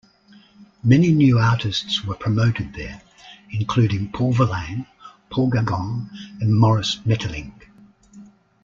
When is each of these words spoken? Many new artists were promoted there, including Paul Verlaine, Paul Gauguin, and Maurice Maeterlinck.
Many 0.83 1.11
new 1.11 1.37
artists 1.37 2.03
were 2.03 2.15
promoted 2.15 2.73
there, 2.73 3.03
including 3.51 4.11
Paul 4.11 4.33
Verlaine, 4.33 4.87
Paul 5.29 5.49
Gauguin, 5.51 6.09
and 6.41 6.57
Maurice 6.59 6.99
Maeterlinck. 7.05 7.67